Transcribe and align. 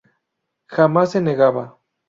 Jamás 0.75 1.11
se 1.11 1.21
negaba. 1.21 1.77